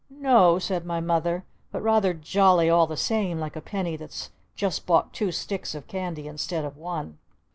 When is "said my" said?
0.57-0.99